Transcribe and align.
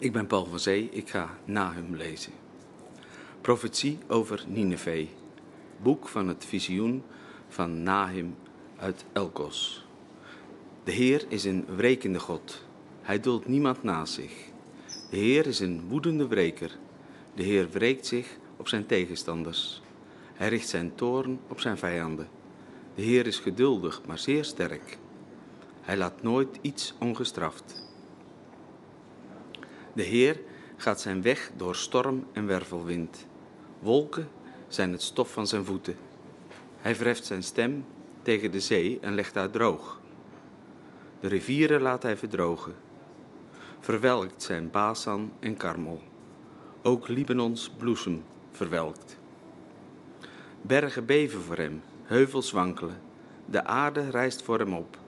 Ik 0.00 0.12
ben 0.12 0.26
Paul 0.26 0.44
van 0.44 0.60
Zee, 0.60 0.88
ik 0.92 1.08
ga 1.10 1.38
Nahum 1.44 1.96
lezen. 1.96 2.32
Profetie 3.40 3.98
over 4.08 4.44
Nineveh. 4.46 5.08
Boek 5.82 6.08
van 6.08 6.28
het 6.28 6.44
visioen 6.44 7.02
van 7.48 7.82
Nahum 7.82 8.36
uit 8.76 9.04
Elkos. 9.12 9.84
De 10.84 10.92
Heer 10.92 11.24
is 11.28 11.44
een 11.44 11.64
wrekende 11.76 12.18
God. 12.18 12.64
Hij 13.02 13.20
duldt 13.20 13.48
niemand 13.48 13.82
naast 13.82 14.12
zich. 14.12 14.32
De 15.10 15.16
Heer 15.16 15.46
is 15.46 15.60
een 15.60 15.88
woedende 15.88 16.26
wreker. 16.26 16.78
De 17.34 17.42
Heer 17.42 17.68
wreekt 17.70 18.06
zich 18.06 18.36
op 18.56 18.68
zijn 18.68 18.86
tegenstanders. 18.86 19.82
Hij 20.34 20.48
richt 20.48 20.68
zijn 20.68 20.94
toorn 20.94 21.40
op 21.48 21.60
zijn 21.60 21.78
vijanden. 21.78 22.28
De 22.94 23.02
Heer 23.02 23.26
is 23.26 23.38
geduldig, 23.38 24.00
maar 24.06 24.18
zeer 24.18 24.44
sterk. 24.44 24.98
Hij 25.80 25.96
laat 25.96 26.22
nooit 26.22 26.58
iets 26.60 26.94
ongestraft. 26.98 27.87
De 29.98 30.04
Heer 30.04 30.40
gaat 30.76 31.00
zijn 31.00 31.22
weg 31.22 31.50
door 31.56 31.76
storm 31.76 32.26
en 32.32 32.46
wervelwind. 32.46 33.26
Wolken 33.78 34.28
zijn 34.68 34.92
het 34.92 35.02
stof 35.02 35.32
van 35.32 35.46
zijn 35.46 35.64
voeten. 35.64 35.96
Hij 36.76 36.94
verheft 36.94 37.24
zijn 37.24 37.42
stem 37.42 37.84
tegen 38.22 38.50
de 38.50 38.60
zee 38.60 38.98
en 39.00 39.14
legt 39.14 39.34
haar 39.34 39.50
droog. 39.50 40.00
De 41.20 41.28
rivieren 41.28 41.80
laat 41.80 42.02
hij 42.02 42.16
verdrogen. 42.16 42.74
Verwelkt 43.80 44.42
zijn 44.42 44.70
Basan 44.70 45.32
en 45.40 45.56
Karmel. 45.56 46.02
Ook 46.82 47.08
Libanons 47.08 47.70
bloesem 47.78 48.24
verwelkt. 48.50 49.18
Bergen 50.62 51.06
beven 51.06 51.40
voor 51.40 51.56
hem, 51.56 51.82
heuvels 52.02 52.50
wankelen. 52.50 53.00
De 53.46 53.64
aarde 53.64 54.10
rijst 54.10 54.42
voor 54.42 54.58
hem 54.58 54.74
op. 54.74 54.98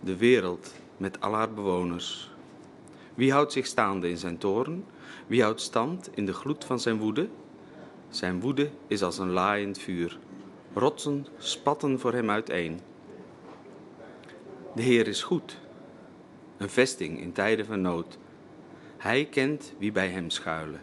De 0.00 0.16
wereld 0.16 0.74
met 0.96 1.20
al 1.20 1.34
haar 1.34 1.52
bewoners. 1.52 2.34
Wie 3.16 3.32
houdt 3.32 3.52
zich 3.52 3.66
staande 3.66 4.08
in 4.08 4.18
zijn 4.18 4.38
toren? 4.38 4.84
Wie 5.26 5.42
houdt 5.42 5.60
stand 5.60 6.10
in 6.14 6.26
de 6.26 6.32
gloed 6.32 6.64
van 6.64 6.80
zijn 6.80 6.98
woede? 6.98 7.28
Zijn 8.08 8.40
woede 8.40 8.70
is 8.86 9.02
als 9.02 9.18
een 9.18 9.30
laaiend 9.30 9.78
vuur. 9.78 10.18
Rotsen 10.74 11.26
spatten 11.38 12.00
voor 12.00 12.12
hem 12.12 12.30
uiteen. 12.30 12.80
De 14.74 14.82
Heer 14.82 15.06
is 15.08 15.22
goed, 15.22 15.60
een 16.56 16.68
vesting 16.68 17.20
in 17.20 17.32
tijden 17.32 17.66
van 17.66 17.80
nood. 17.80 18.18
Hij 18.96 19.24
kent 19.24 19.72
wie 19.78 19.92
bij 19.92 20.08
hem 20.08 20.30
schuilen. 20.30 20.80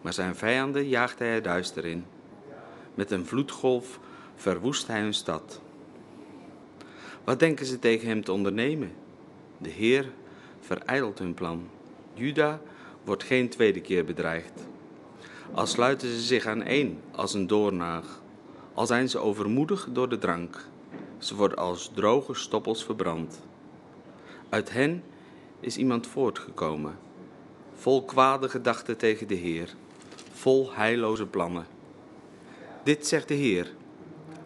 Maar 0.00 0.12
zijn 0.12 0.34
vijanden 0.34 0.88
jaagt 0.88 1.18
hij 1.18 1.28
er 1.28 1.42
duister 1.42 1.84
in. 1.84 2.04
Met 2.94 3.10
een 3.10 3.26
vloedgolf 3.26 4.00
verwoest 4.34 4.86
hij 4.86 5.00
hun 5.00 5.14
stad. 5.14 5.60
Wat 7.24 7.38
denken 7.38 7.66
ze 7.66 7.78
tegen 7.78 8.08
hem 8.08 8.24
te 8.24 8.32
ondernemen? 8.32 8.92
De 9.58 9.70
Heer 9.70 10.12
verijdelt 10.60 11.18
hun 11.18 11.34
plan. 11.34 11.68
Juda 12.14 12.60
wordt 13.04 13.22
geen 13.22 13.48
tweede 13.48 13.80
keer 13.80 14.04
bedreigd. 14.04 14.66
Al 15.52 15.66
sluiten 15.66 16.08
ze 16.08 16.20
zich 16.20 16.46
aan 16.46 16.62
één 16.62 17.00
als 17.10 17.34
een 17.34 17.46
doornaag, 17.46 18.22
al 18.74 18.86
zijn 18.86 19.08
ze 19.08 19.18
overmoedig 19.18 19.88
door 19.92 20.08
de 20.08 20.18
drank. 20.18 20.68
Ze 21.18 21.34
worden 21.34 21.58
als 21.58 21.90
droge 21.94 22.34
stoppels 22.34 22.84
verbrand. 22.84 23.40
Uit 24.48 24.72
hen 24.72 25.02
is 25.60 25.76
iemand 25.76 26.06
voortgekomen, 26.06 26.98
vol 27.74 28.04
kwade 28.04 28.48
gedachten 28.48 28.96
tegen 28.96 29.28
de 29.28 29.34
Heer, 29.34 29.74
vol 30.32 30.72
heilloze 30.72 31.26
plannen. 31.26 31.66
Dit 32.84 33.06
zegt 33.06 33.28
de 33.28 33.34
Heer, 33.34 33.72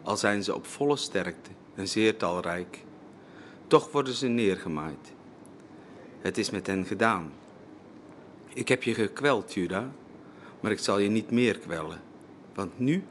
al 0.03 0.17
zijn 0.17 0.45
ze 0.45 0.55
op 0.55 0.67
volle 0.67 0.97
sterkte 0.97 1.51
en 1.75 1.89
zeer 1.89 2.17
talrijk. 2.17 2.85
Toch 3.67 3.93
worden 3.93 4.15
ze 4.15 4.27
neergemaaid. 4.27 5.13
Het 6.23 6.39
is 6.39 6.51
met 6.51 6.67
hen 6.67 6.87
gedaan. 6.87 7.33
Ik 8.55 8.69
heb 8.69 8.83
je 8.83 8.95
gekweld, 8.95 9.55
Juda, 9.55 9.93
maar 10.61 10.71
ik 10.71 10.79
zal 10.79 10.99
je 10.99 11.09
niet 11.09 11.31
meer 11.31 11.59
kwellen. 11.59 12.01
Want 12.55 12.79
nu 12.79 13.05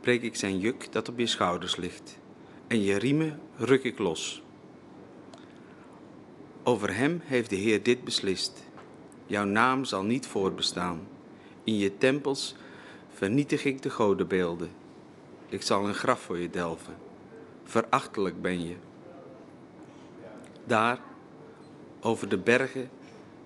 breek 0.00 0.22
ik 0.22 0.36
zijn 0.36 0.58
juk 0.58 0.92
dat 0.92 1.08
op 1.08 1.18
je 1.18 1.26
schouders 1.26 1.76
ligt, 1.76 2.18
en 2.66 2.82
je 2.82 2.96
riemen 2.96 3.40
ruk 3.56 3.84
ik 3.84 3.98
los. 3.98 4.42
Over 6.62 6.96
hem 6.96 7.20
heeft 7.24 7.50
de 7.50 7.56
Heer 7.56 7.82
dit 7.82 8.04
beslist. 8.04 8.68
Jouw 9.26 9.44
naam 9.44 9.84
zal 9.84 10.02
niet 10.02 10.26
voortbestaan. 10.26 11.00
In 11.64 11.78
je 11.78 11.98
tempels 11.98 12.54
vernietig 13.12 13.64
ik 13.64 13.82
de 13.82 13.90
godenbeelden. 13.90 14.70
Ik 15.48 15.62
zal 15.62 15.88
een 15.88 15.94
graf 15.94 16.20
voor 16.20 16.38
je 16.38 16.50
delven. 16.50 16.94
Verachtelijk 17.64 18.42
ben 18.42 18.66
je. 18.66 18.74
Daar, 20.64 21.00
over 22.00 22.28
de 22.28 22.38
bergen, 22.38 22.90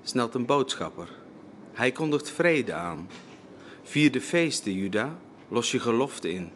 snelt 0.03 0.35
een 0.35 0.47
boodschapper. 0.47 1.09
Hij 1.73 1.93
kondigt 1.93 2.31
vrede 2.31 2.73
aan. 2.73 3.09
Vier 3.83 4.13
de 4.13 4.21
feesten, 4.21 4.73
Juda, 4.73 5.19
los 5.49 5.71
je 5.71 5.79
gelofte 5.81 6.33
in. 6.33 6.51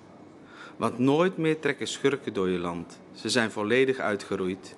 Want 0.77 0.99
nooit 0.99 1.37
meer 1.37 1.59
trekken 1.59 1.89
schurken 1.89 2.33
door 2.33 2.49
je 2.49 2.59
land. 2.59 2.99
Ze 3.13 3.29
zijn 3.29 3.51
volledig 3.51 3.99
uitgeroeid. 3.99 4.77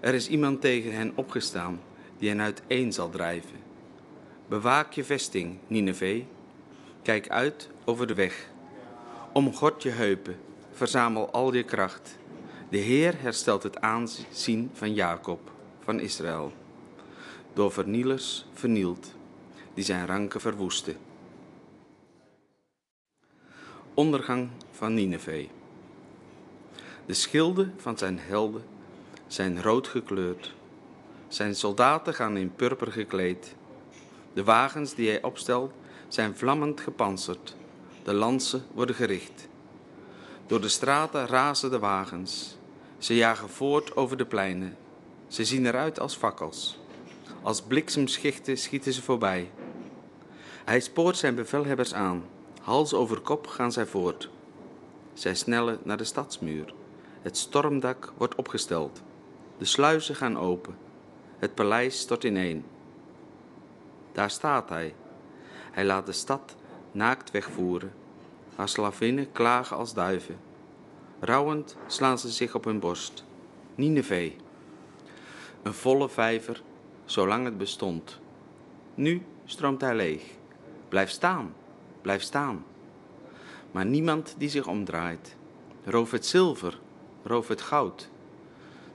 Er 0.00 0.14
is 0.14 0.28
iemand 0.28 0.60
tegen 0.60 0.92
hen 0.92 1.12
opgestaan 1.14 1.80
die 2.18 2.28
hen 2.28 2.40
uiteen 2.40 2.92
zal 2.92 3.10
drijven. 3.10 3.56
Bewaak 4.48 4.92
je 4.92 5.04
vesting, 5.04 5.58
Nineveh. 5.66 6.24
Kijk 7.02 7.28
uit 7.28 7.68
over 7.84 8.06
de 8.06 8.14
weg. 8.14 8.48
Omgord 9.32 9.82
je 9.82 9.90
heupen, 9.90 10.36
verzamel 10.72 11.30
al 11.30 11.54
je 11.54 11.62
kracht. 11.62 12.18
De 12.68 12.78
Heer 12.78 13.14
herstelt 13.20 13.62
het 13.62 13.80
aanzien 13.80 14.70
van 14.72 14.94
Jacob, 14.94 15.50
van 15.86 16.00
Israël. 16.00 16.52
Door 17.52 17.72
vernielers 17.72 18.46
vernield, 18.52 19.14
die 19.74 19.84
zijn 19.84 20.06
ranken 20.06 20.40
verwoesten. 20.40 20.96
Ondergang 23.94 24.48
van 24.70 24.94
Nineveh. 24.94 25.48
De 27.06 27.14
schilden 27.14 27.74
van 27.76 27.98
zijn 27.98 28.18
helden 28.18 28.62
zijn 29.26 29.62
rood 29.62 29.88
gekleurd. 29.88 30.54
Zijn 31.28 31.54
soldaten 31.54 32.14
gaan 32.14 32.36
in 32.36 32.54
purper 32.54 32.92
gekleed. 32.92 33.54
De 34.32 34.44
wagens 34.44 34.94
die 34.94 35.08
hij 35.08 35.22
opstelt 35.22 35.72
zijn 36.08 36.36
vlammend 36.36 36.80
gepantserd. 36.80 37.56
De 38.02 38.14
lansen 38.14 38.64
worden 38.74 38.94
gericht. 38.94 39.48
Door 40.46 40.60
de 40.60 40.68
straten 40.68 41.26
razen 41.26 41.70
de 41.70 41.78
wagens. 41.78 42.56
Ze 42.98 43.14
jagen 43.14 43.48
voort 43.48 43.96
over 43.96 44.16
de 44.16 44.26
pleinen. 44.26 44.76
Ze 45.28 45.44
zien 45.44 45.66
eruit 45.66 46.00
als 46.00 46.16
fakkels. 46.16 46.78
Als 47.42 47.62
bliksemschichten 47.62 48.58
schieten 48.58 48.92
ze 48.92 49.02
voorbij. 49.02 49.50
Hij 50.64 50.80
spoort 50.80 51.16
zijn 51.16 51.34
bevelhebbers 51.34 51.94
aan. 51.94 52.24
Hals 52.62 52.94
over 52.94 53.20
kop 53.20 53.46
gaan 53.46 53.72
zij 53.72 53.86
voort. 53.86 54.30
Zij 55.12 55.34
snellen 55.34 55.78
naar 55.82 55.96
de 55.96 56.04
stadsmuur. 56.04 56.74
Het 57.22 57.36
stormdak 57.36 58.12
wordt 58.16 58.34
opgesteld. 58.34 59.02
De 59.58 59.64
sluizen 59.64 60.14
gaan 60.14 60.38
open. 60.38 60.76
Het 61.38 61.54
paleis 61.54 61.98
stort 61.98 62.24
ineen. 62.24 62.64
Daar 64.12 64.30
staat 64.30 64.68
hij. 64.68 64.94
Hij 65.70 65.84
laat 65.84 66.06
de 66.06 66.12
stad 66.12 66.56
naakt 66.92 67.30
wegvoeren. 67.30 67.92
Haar 68.54 68.68
slavinnen 68.68 69.32
klagen 69.32 69.76
als 69.76 69.94
duiven. 69.94 70.38
Rouwend 71.20 71.76
slaan 71.86 72.18
ze 72.18 72.30
zich 72.30 72.54
op 72.54 72.64
hun 72.64 72.78
borst. 72.78 73.24
Nineveh. 73.74 74.32
Een 75.66 75.74
volle 75.74 76.08
vijver, 76.08 76.62
zolang 77.04 77.44
het 77.44 77.58
bestond. 77.58 78.18
Nu 78.94 79.22
stroomt 79.44 79.80
hij 79.80 79.94
leeg. 79.94 80.22
Blijf 80.88 81.10
staan, 81.10 81.54
blijf 82.02 82.22
staan. 82.22 82.64
Maar 83.70 83.86
niemand 83.86 84.34
die 84.38 84.48
zich 84.48 84.66
omdraait. 84.66 85.36
Roof 85.84 86.10
het 86.10 86.26
zilver, 86.26 86.78
roof 87.22 87.48
het 87.48 87.60
goud. 87.60 88.10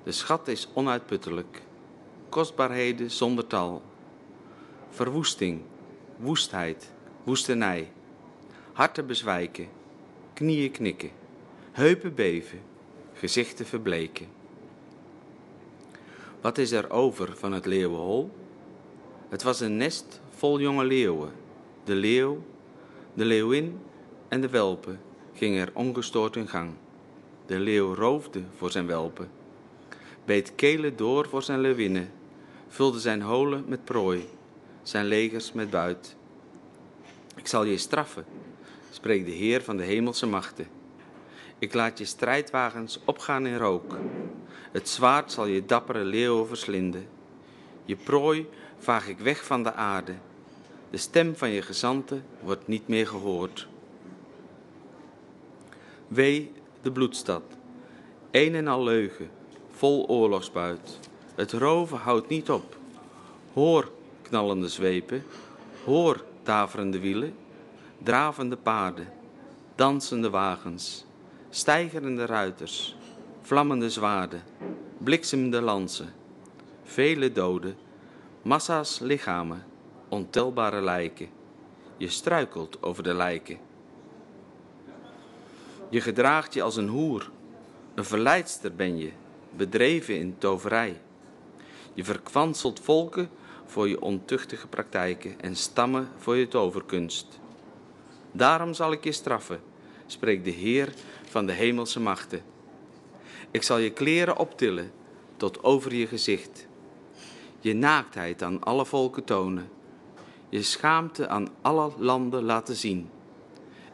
De 0.04 0.12
schat 0.12 0.48
is 0.48 0.70
onuitputtelijk. 0.74 1.62
Kostbaarheden 2.30 3.12
zonder 3.12 3.48
tal. 3.48 3.82
Verwoesting, 4.90 5.62
woestheid, 6.18 6.92
woestenij. 7.24 7.92
Harten 8.74 9.08
bezwijken, 9.08 9.68
knieën 10.34 10.72
knikken, 10.72 11.12
heupen 11.72 12.16
beven, 12.16 12.62
gezichten 13.14 13.66
verbleken. 13.66 14.40
Wat 16.42 16.58
is 16.58 16.72
er 16.72 16.90
over 16.90 17.38
van 17.38 17.52
het 17.52 17.66
leeuwenhol? 17.66 18.32
Het 19.30 19.44
was 19.44 19.60
een 19.60 19.78
nest 19.78 20.22
vol 20.30 20.60
jonge 20.60 20.86
leeuwen. 20.86 21.32
De 21.84 21.96
leeuw, 21.96 22.44
de 23.14 23.26
leeuwin 23.26 23.80
en 24.28 24.42
de 24.42 24.50
welpen 24.50 25.00
gingen 25.34 25.62
er 25.62 25.72
ongestoord 25.74 26.36
in 26.36 26.48
gang. 26.48 26.72
De 27.46 27.60
leeuw 27.60 27.94
roofde 27.94 28.42
voor 28.58 28.72
zijn 28.72 28.88
welpen, 28.88 29.30
beet 30.26 30.56
kelen 30.56 30.96
door 30.96 31.28
voor 31.28 31.44
zijn 31.44 31.60
leeuwinnen, 31.60 32.12
vulde 32.68 33.00
zijn 33.00 33.22
holen 33.22 33.64
met 33.68 33.86
prooi, 33.86 34.30
zijn 34.84 35.06
legers 35.06 35.52
met 35.52 35.70
buit. 35.70 36.16
Ik 37.36 37.48
zal 37.48 37.64
je 37.64 37.78
straffen, 37.78 38.26
spreekt 38.90 39.26
de 39.26 39.32
Heer 39.32 39.62
van 39.62 39.78
de 39.78 39.84
hemelse 39.84 40.26
machten. 40.26 40.68
Ik 41.62 41.74
laat 41.74 41.98
je 41.98 42.06
strijdwagens 42.06 43.00
opgaan 43.06 43.46
in 43.46 43.58
rook. 43.58 43.98
Het 44.72 44.90
zwaard 44.90 45.32
zal 45.32 45.46
je 45.46 45.66
dappere 45.66 46.04
leeuwen 46.04 46.48
verslinden. 46.48 47.08
Je 47.86 47.96
prooi 47.96 48.50
vaag 48.78 49.08
ik 49.08 49.20
weg 49.20 49.46
van 49.46 49.64
de 49.64 49.74
aarde. 49.74 50.14
De 50.90 50.98
stem 50.98 51.36
van 51.36 51.50
je 51.50 51.62
gezanten 51.62 52.26
wordt 52.40 52.68
niet 52.68 52.88
meer 52.88 53.08
gehoord. 53.08 53.68
Wee 56.08 56.52
de 56.82 56.92
bloedstad, 56.92 57.44
een 58.32 58.56
en 58.56 58.68
al 58.68 58.84
leugen, 58.84 59.30
vol 59.72 60.08
oorlogsbuit. 60.08 61.00
Het 61.36 61.52
roven 61.52 61.98
houdt 61.98 62.30
niet 62.30 62.50
op. 62.50 62.78
Hoor 63.54 63.92
knallende 64.22 64.70
zwepen, 64.70 65.24
hoor 65.86 66.24
daverende 66.44 67.00
wielen, 67.00 67.36
dravende 67.98 68.58
paarden, 68.58 69.14
dansende 69.76 70.30
wagens, 70.30 71.06
stijgerende 71.54 72.26
ruiters, 72.26 72.96
vlammende 73.42 73.90
zwaarden, 73.90 74.44
bliksemende 74.98 75.62
lansen, 75.62 76.14
vele 76.84 77.32
doden, 77.32 77.76
massa's 78.42 79.00
lichamen, 79.00 79.64
ontelbare 80.10 80.82
lijken. 80.82 81.30
Je 81.98 82.10
struikelt 82.10 82.84
over 82.84 83.04
de 83.04 83.14
lijken. 83.14 83.58
Je 85.90 86.02
gedraagt 86.02 86.54
je 86.54 86.62
als 86.62 86.76
een 86.76 86.88
hoer, 86.88 87.30
een 87.96 88.06
verleidster 88.06 88.76
ben 88.76 88.98
je, 88.98 89.12
bedreven 89.56 90.18
in 90.18 90.36
toverij. 90.38 91.02
Je 91.94 92.04
verkwanselt 92.04 92.80
volken 92.80 93.30
voor 93.66 93.90
je 93.90 94.02
ontuchtige 94.02 94.68
praktijken 94.68 95.42
en 95.42 95.56
stammen 95.56 96.10
voor 96.18 96.36
je 96.36 96.48
toverkunst. 96.48 97.40
Daarom 98.32 98.74
zal 98.74 98.92
ik 98.92 99.04
je 99.04 99.12
straffen, 99.12 99.60
spreekt 100.12 100.46
de 100.46 100.52
Heer 100.52 100.94
van 101.30 101.46
de 101.46 101.52
hemelse 101.52 102.00
machten. 102.00 102.42
Ik 103.52 103.64
zal 103.64 103.78
je 103.78 103.90
kleren 103.90 104.38
optillen 104.38 104.92
tot 105.38 105.64
over 105.64 105.94
je 105.94 106.08
gezicht, 106.08 106.68
je 107.60 107.74
naaktheid 107.74 108.44
aan 108.44 108.64
alle 108.64 108.86
volken 108.86 109.24
tonen, 109.24 109.70
je 110.50 110.64
schaamte 110.64 111.28
aan 111.28 111.48
alle 111.62 111.92
landen 111.98 112.44
laten 112.44 112.76
zien. 112.76 113.10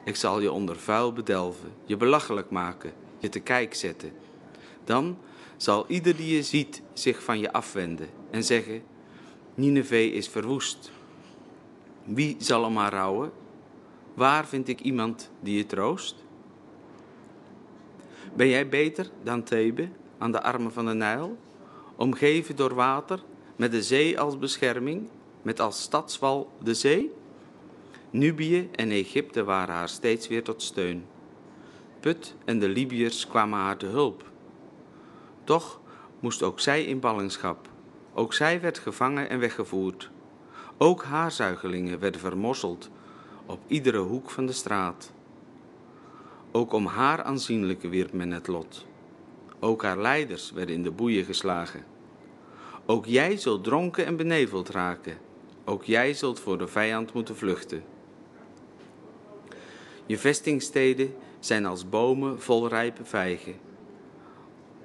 Ik 0.06 0.16
zal 0.16 0.40
je 0.40 0.52
onder 0.52 0.76
vuil 0.76 1.14
bedelven, 1.14 1.72
je 1.86 1.98
belachelijk 1.98 2.50
maken, 2.50 2.94
je 3.18 3.30
te 3.30 3.40
kijk 3.40 3.74
zetten. 3.74 4.12
Dan 4.84 5.18
zal 5.58 5.86
ieder 5.88 6.16
die 6.16 6.36
je 6.36 6.44
ziet 6.44 6.82
zich 6.94 7.24
van 7.24 7.40
je 7.40 7.54
afwenden 7.54 8.10
en 8.32 8.44
zeggen: 8.44 8.84
Nineveh 9.56 10.14
is 10.14 10.28
verwoest. 10.28 10.92
Wie 12.04 12.36
zal 12.40 12.64
om 12.64 12.78
haar 12.78 12.92
rouwen? 12.92 13.32
Waar 14.18 14.48
vind 14.48 14.68
ik 14.68 14.82
iemand 14.82 15.32
die 15.40 15.58
je 15.58 15.66
troost? 15.66 16.16
Ben 18.34 18.48
jij 18.48 18.70
beter 18.70 19.10
dan 19.24 19.44
Thebe 19.44 19.90
aan 20.18 20.32
de 20.32 20.42
armen 20.42 20.72
van 20.72 20.86
de 20.86 20.94
Nijl, 20.94 21.38
omgeven 21.96 22.56
door 22.56 22.74
water, 22.74 23.24
met 23.56 23.72
de 23.72 23.84
zee 23.84 24.20
als 24.20 24.38
bescherming, 24.38 25.10
met 25.42 25.60
als 25.60 25.82
stadswal 25.82 26.52
de 26.64 26.74
zee? 26.74 27.14
Nubië 28.10 28.70
en 28.72 28.92
Egypte 28.92 29.44
waren 29.44 29.76
haar 29.76 29.90
steeds 29.90 30.28
weer 30.28 30.44
tot 30.44 30.62
steun. 30.62 31.06
Put 32.00 32.36
en 32.46 32.60
de 32.60 32.70
Libiërs 32.70 33.28
kwamen 33.28 33.60
haar 33.60 33.78
te 33.78 33.86
hulp. 33.86 34.32
Toch 35.44 35.80
moest 36.20 36.44
ook 36.44 36.60
zij 36.60 36.84
in 36.84 37.00
ballingschap. 37.00 37.70
Ook 38.14 38.34
zij 38.34 38.62
werd 38.62 38.80
gevangen 38.80 39.30
en 39.30 39.40
weggevoerd. 39.40 40.10
Ook 40.78 41.04
haar 41.04 41.32
zuigelingen 41.32 42.00
werden 42.00 42.22
vermorzeld 42.22 42.90
op 43.48 43.60
iedere 43.68 43.98
hoek 43.98 44.30
van 44.30 44.46
de 44.46 44.52
straat. 44.52 45.12
Ook 46.52 46.74
om 46.74 46.86
haar 46.86 47.24
aanzienlijke 47.24 47.88
wierp 47.88 48.14
men 48.14 48.32
het 48.32 48.48
lot. 48.48 48.86
Ook 49.60 49.84
haar 49.84 49.98
leiders 49.98 50.52
werden 50.52 50.76
in 50.76 50.84
de 50.84 50.92
boeien 50.92 51.26
geslagen. 51.26 51.86
Ook 52.86 53.06
jij 53.06 53.38
zult 53.38 53.64
dronken 53.64 54.06
en 54.06 54.16
beneveld 54.16 54.70
raken. 54.70 55.18
Ook 55.66 55.84
jij 55.84 56.14
zult 56.14 56.40
voor 56.40 56.58
de 56.58 56.68
vijand 56.68 57.14
moeten 57.14 57.36
vluchten. 57.36 57.84
Je 60.06 60.18
vestingsteden 60.18 61.16
zijn 61.40 61.66
als 61.66 61.90
bomen 61.90 62.42
vol 62.42 62.68
rijpe 62.68 63.06
vijgen. 63.06 63.56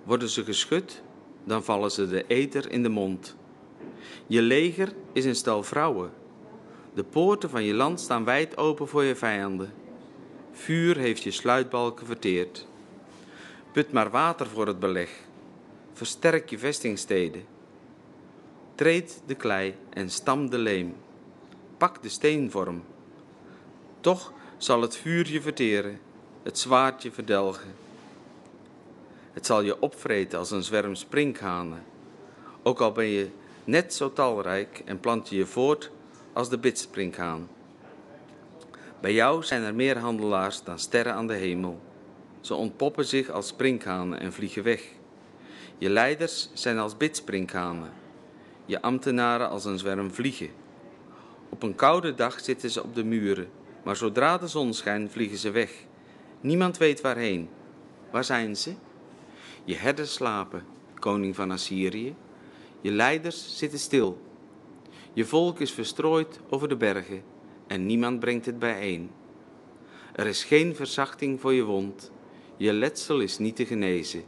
Worden 0.05 0.29
ze 0.29 0.45
geschud, 0.45 1.03
dan 1.45 1.65
vallen 1.65 1.91
ze 1.91 2.09
de 2.09 2.25
eter 2.27 2.71
in 2.71 2.83
de 2.83 2.89
mond. 2.89 3.37
Je 4.27 4.43
leger 4.43 4.93
is 5.13 5.25
een 5.25 5.35
stel 5.35 5.63
vrouwen. 5.63 6.13
De 6.95 7.05
poorten 7.05 7.51
van 7.51 7.65
je 7.65 7.75
land 7.75 8.01
staan 8.01 8.25
wijd 8.25 8.57
open 8.57 8.89
voor 8.89 9.05
je 9.05 9.17
vijanden. 9.17 9.73
Vuur 10.53 10.97
heeft 10.97 11.23
je 11.23 11.31
sluitbalken 11.31 12.07
verteerd. 12.07 12.67
Put 13.73 13.93
maar 13.93 14.11
water 14.11 14.47
voor 14.47 14.67
het 14.67 14.79
beleg. 14.79 15.11
Versterk 15.93 16.51
je 16.51 16.59
vestingsteden. 16.59 17.45
Treed 18.75 19.23
de 19.27 19.35
klei 19.35 19.75
en 19.91 20.11
stam 20.11 20.51
de 20.51 20.59
leem. 20.59 20.95
Pak 21.77 22.03
de 22.03 22.09
steenvorm. 22.09 22.83
Toch 24.01 24.33
zal 24.57 24.81
het 24.81 24.97
vuur 24.97 25.29
je 25.31 25.41
verteren, 25.41 26.01
het 26.43 26.59
zwaard 26.59 27.03
je 27.03 27.13
verdelgen. 27.13 27.75
Het 29.33 29.47
zal 29.47 29.63
je 29.63 29.81
opvreten 29.81 30.39
als 30.39 30.51
een 30.51 30.63
zwerm 30.63 30.95
sprinkhanen. 30.95 31.85
Ook 32.63 32.81
al 32.81 32.93
ben 32.93 33.07
je 33.07 33.29
net 33.65 33.95
zo 33.95 34.13
talrijk 34.13 34.83
en 34.85 35.01
plant 35.01 35.29
je 35.29 35.37
je 35.37 35.47
voort 35.47 35.91
als 36.33 36.49
de 36.49 36.59
bidspringhaan. 36.59 37.49
Bij 39.01 39.13
jou 39.13 39.43
zijn 39.43 39.63
er 39.63 39.75
meer 39.75 39.99
handelaars 39.99 40.63
dan 40.63 40.79
sterren 40.79 41.15
aan 41.15 41.27
de 41.27 41.35
hemel. 41.35 41.81
Ze 42.41 42.55
ontpoppen 42.55 43.05
zich 43.05 43.31
als 43.31 43.47
sprinkhanen 43.47 44.21
en 44.21 44.33
vliegen 44.33 44.63
weg. 44.63 44.83
Je 45.79 45.91
leiders 45.91 46.51
zijn 46.53 46.79
als 46.79 46.97
bidspringhanen, 46.97 47.93
je 48.65 48.83
ambtenaren 48.83 49.49
als 49.49 49.65
een 49.65 49.79
zwerm 49.79 50.11
vliegen. 50.11 50.51
Op 51.49 51.63
een 51.63 51.75
koude 51.75 52.15
dag 52.15 52.41
zitten 52.41 52.71
ze 52.71 52.83
op 52.83 52.95
de 52.95 53.05
muren, 53.05 53.49
maar 53.85 53.97
zodra 53.97 54.39
de 54.39 54.47
zon 54.47 54.75
schijnt 54.75 55.13
vliegen 55.13 55.39
ze 55.39 55.51
weg. 55.51 55.71
Niemand 56.41 56.77
weet 56.77 57.01
waarheen. 57.01 57.49
Waar 58.11 58.25
zijn 58.25 58.57
ze? 58.57 58.75
Je 59.65 59.77
herders 59.77 60.13
slapen, 60.13 60.65
koning 60.99 61.35
van 61.35 61.51
Assyrië. 61.51 62.15
Je 62.81 62.91
leiders 62.91 63.59
zitten 63.59 63.79
stil. 63.79 64.32
Je 65.15 65.25
volk 65.25 65.61
is 65.61 65.73
verstrooid 65.73 66.41
over 66.49 66.69
de 66.69 66.77
bergen 66.77 67.23
en 67.67 67.87
niemand 67.87 68.21
brengt 68.21 68.47
het 68.47 68.59
bijeen. 68.59 69.11
Er 70.13 70.27
is 70.27 70.45
geen 70.45 70.75
verzachting 70.75 71.41
voor 71.41 71.53
je 71.53 71.65
wond, 71.65 72.13
je 72.57 72.73
letsel 72.73 73.21
is 73.21 73.39
niet 73.39 73.57
te 73.57 73.67
genezen. 73.67 74.25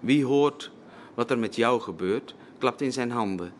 Wie 0.00 0.24
hoort 0.24 0.70
wat 1.14 1.30
er 1.30 1.38
met 1.38 1.56
jou 1.56 1.80
gebeurt, 1.80 2.34
klapt 2.58 2.80
in 2.80 2.92
zijn 2.92 3.10
handen, 3.10 3.52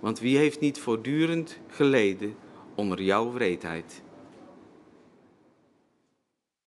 want 0.00 0.20
wie 0.20 0.36
heeft 0.36 0.60
niet 0.60 0.80
voortdurend 0.80 1.58
geleden 1.68 2.34
onder 2.74 3.02
jouw 3.02 3.32
wreedheid? 3.32 4.02